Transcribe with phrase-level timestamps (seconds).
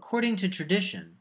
[0.00, 1.18] according to tradition,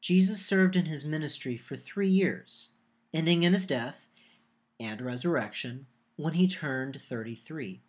[0.00, 2.70] Jesus served in his ministry for three years,
[3.12, 4.06] ending in his death
[4.78, 7.82] and resurrection when he turned 33.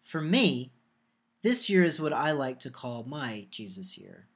[0.00, 0.72] For me,
[1.42, 4.26] this year is what I like to call my Jesus year.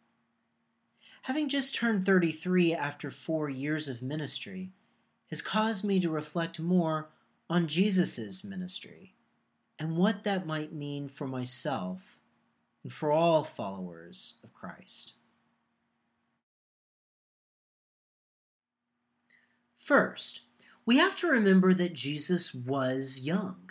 [1.22, 4.70] Having just turned 33 after four years of ministry
[5.30, 7.10] has caused me to reflect more
[7.50, 9.16] on Jesus' ministry
[9.80, 12.19] and what that might mean for myself
[12.82, 15.14] and for all followers of Christ.
[19.76, 20.42] First,
[20.86, 23.70] we have to remember that Jesus was young,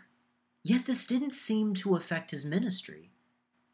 [0.64, 3.12] yet this didn't seem to affect his ministry,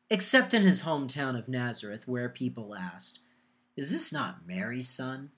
[0.10, 3.20] except in his hometown of Nazareth, where people asked,
[3.76, 5.32] Is this not Mary's son?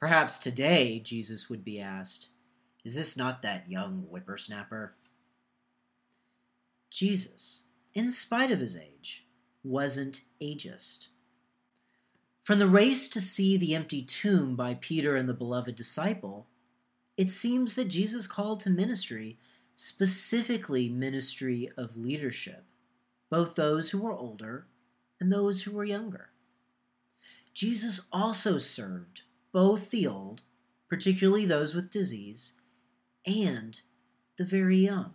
[0.00, 2.30] Perhaps today Jesus would be asked,
[2.84, 4.94] Is this not that young whippersnapper?
[6.90, 9.26] Jesus, in spite of his age,
[9.62, 11.08] wasn't ageist.
[12.42, 16.46] From the race to see the empty tomb by Peter and the beloved disciple,
[17.16, 19.36] it seems that Jesus called to ministry,
[19.74, 22.64] specifically ministry of leadership,
[23.28, 24.66] both those who were older
[25.20, 26.30] and those who were younger.
[27.52, 30.42] Jesus also served both the old,
[30.88, 32.52] particularly those with disease,
[33.26, 33.80] and
[34.36, 35.14] the very young.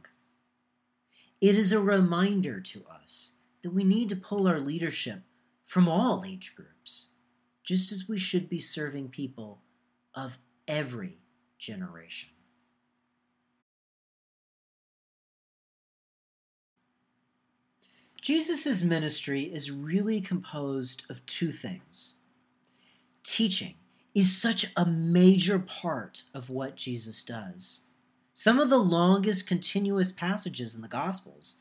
[1.43, 5.23] It is a reminder to us that we need to pull our leadership
[5.65, 7.09] from all age groups
[7.65, 9.59] just as we should be serving people
[10.15, 10.37] of
[10.69, 11.17] every
[11.57, 12.29] generation.
[18.21, 22.19] Jesus' ministry is really composed of two things.
[23.21, 23.75] Teaching
[24.15, 27.81] is such a major part of what Jesus does.
[28.35, 31.57] Some of the longest continuous passages in the Gospels,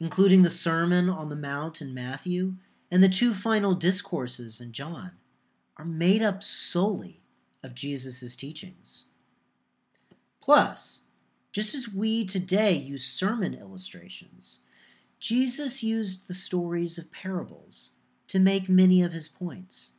[0.00, 2.54] including the Sermon on the Mount in Matthew
[2.90, 5.12] and the two final discourses in John,
[5.76, 7.20] are made up solely
[7.62, 9.04] of Jesus' teachings.
[10.40, 11.02] Plus,
[11.52, 14.60] just as we today use sermon illustrations,
[15.20, 17.92] Jesus used the stories of parables
[18.28, 19.94] to make many of his points.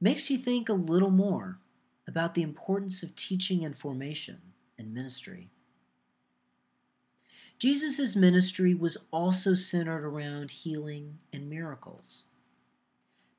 [0.00, 1.60] Makes you think a little more
[2.08, 4.40] about the importance of teaching and formation
[4.78, 5.50] in ministry.
[7.58, 12.24] Jesus' ministry was also centered around healing and miracles.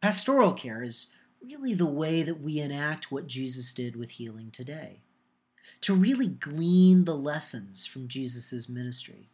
[0.02, 1.08] Pastoral care is
[1.42, 5.02] really the way that we enact what Jesus did with healing today.
[5.82, 9.30] To really glean the lessons from Jesus' ministry,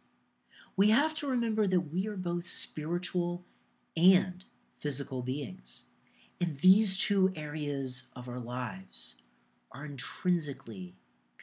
[0.76, 3.46] we have to remember that we are both spiritual
[3.96, 4.44] and
[4.80, 5.86] physical beings.
[6.40, 9.16] And these two areas of our lives
[9.72, 10.94] are intrinsically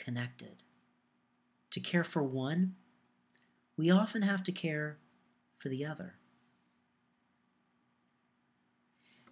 [0.02, 0.64] connected.
[1.70, 2.76] To care for one,
[3.78, 4.98] we often have to care
[5.58, 6.16] for the other.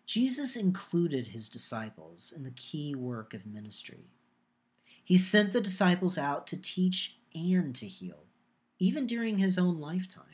[0.06, 4.09] Jesus included his disciples in the key work of ministry.
[5.03, 8.25] He sent the disciples out to teach and to heal,
[8.79, 10.25] even during his own lifetime.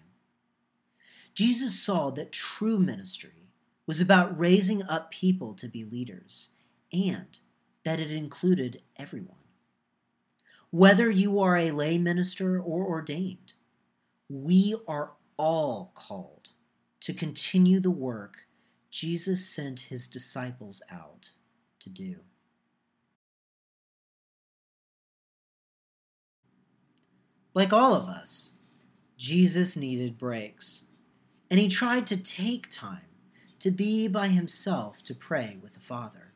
[1.33, 3.51] Jesus saw that true ministry
[3.85, 6.55] was about raising up people to be leaders
[6.91, 7.37] and
[7.83, 9.44] that it included everyone.
[10.75, 13.53] Whether you are a lay minister or ordained,
[14.27, 16.49] we are all called
[16.99, 18.47] to continue the work
[18.91, 21.29] Jesus sent his disciples out
[21.79, 22.17] to do.
[27.53, 28.55] Like all of us,
[29.17, 30.87] Jesus needed breaks,
[31.49, 33.07] and he tried to take time
[33.59, 36.33] to be by himself to pray with the Father.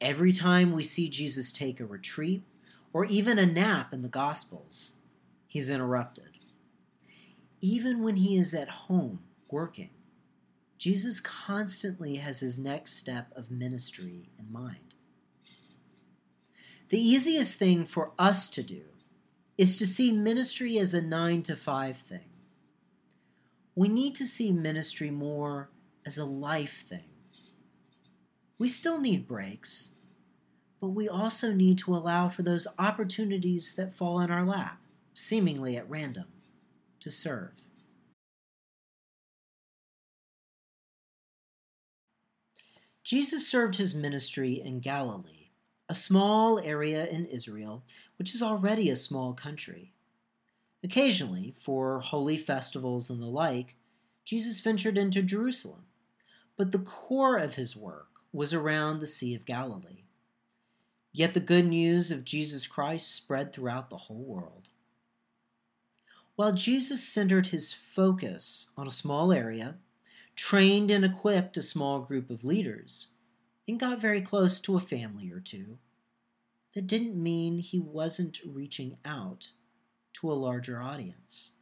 [0.00, 2.44] Every time we see Jesus take a retreat
[2.94, 4.92] or even a nap in the Gospels,
[5.46, 6.38] he's interrupted.
[7.60, 9.18] Even when he is at home
[9.50, 9.90] working,
[10.78, 14.94] Jesus constantly has his next step of ministry in mind.
[16.90, 18.82] The easiest thing for us to do
[19.58, 22.30] is to see ministry as a nine to five thing.
[23.74, 25.70] We need to see ministry more
[26.06, 27.08] as a life thing.
[28.58, 29.92] We still need breaks,
[30.84, 34.78] but we also need to allow for those opportunities that fall in our lap,
[35.14, 36.26] seemingly at random,
[37.00, 37.52] to serve.
[43.02, 45.48] Jesus served his ministry in Galilee,
[45.88, 47.82] a small area in Israel,
[48.18, 49.94] which is already a small country.
[50.82, 53.74] Occasionally, for holy festivals and the like,
[54.26, 55.86] Jesus ventured into Jerusalem,
[56.58, 60.03] but the core of his work was around the Sea of Galilee.
[61.16, 64.70] Yet the good news of Jesus Christ spread throughout the whole world.
[66.34, 69.76] While Jesus centered his focus on a small area,
[70.34, 73.08] trained and equipped a small group of leaders,
[73.68, 75.78] and got very close to a family or two.
[76.74, 79.50] That didn't mean he wasn't reaching out
[80.14, 81.52] to a larger audience.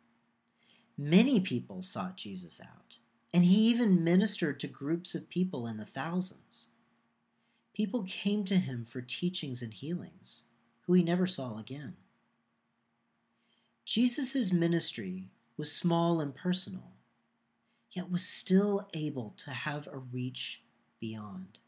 [0.96, 2.96] Many people sought Jesus out,
[3.34, 6.68] and he even ministered to groups of people in the thousands.
[7.74, 10.44] People came to him for teachings and healings,
[10.82, 11.96] who he never saw again.
[13.84, 16.92] Jesus' ministry was small and personal,
[17.90, 20.62] yet was still able to have a reach
[21.00, 21.58] beyond.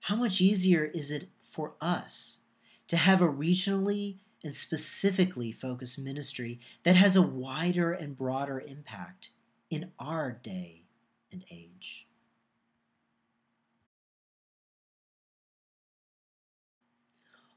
[0.00, 2.40] How much easier is it for us
[2.88, 9.30] to have a regionally and specifically focused ministry that has a wider and broader impact
[9.68, 10.84] in our day
[11.32, 12.05] and age?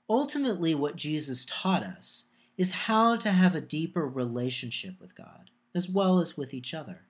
[0.10, 2.26] Ultimately, what Jesus taught us
[2.58, 7.04] is how to have a deeper relationship with God, as well as with each other.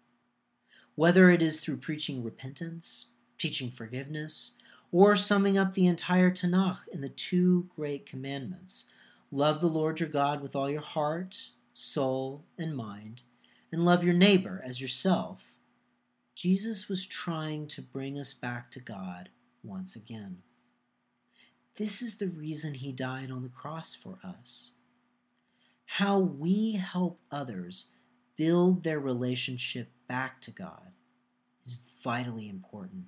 [0.95, 3.07] Whether it is through preaching repentance,
[3.37, 4.51] teaching forgiveness,
[4.91, 8.85] or summing up the entire Tanakh in the two great commandments
[9.31, 13.21] love the Lord your God with all your heart, soul, and mind,
[13.71, 15.51] and love your neighbor as yourself,
[16.35, 19.29] Jesus was trying to bring us back to God
[19.63, 20.39] once again.
[21.79, 24.73] This is the reason he died on the cross for us
[25.93, 27.87] how we help others
[28.37, 30.91] build their relationship back to God
[31.63, 33.05] is vitally important.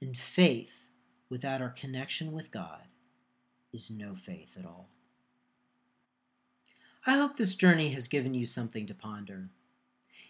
[0.00, 0.90] And faith
[1.28, 2.84] without our connection with God
[3.72, 4.88] is no faith at all.
[7.04, 9.48] I hope this journey has given you something to ponder.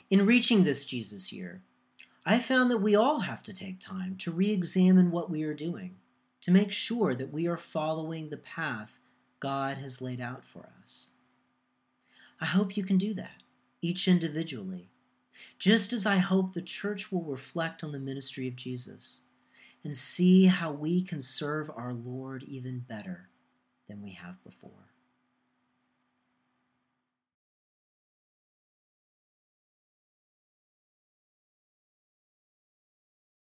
[0.08, 1.60] In reaching this Jesus year,
[2.24, 5.54] I found that we all have to take time to re examine what we are
[5.54, 5.96] doing,
[6.40, 9.02] to make sure that we are following the path
[9.38, 11.10] God has laid out for us.
[12.40, 13.42] I hope you can do that,
[13.82, 14.90] each individually,
[15.58, 19.22] just as I hope the church will reflect on the ministry of Jesus
[19.84, 23.28] and see how we can serve our Lord even better
[23.88, 24.70] than we have before.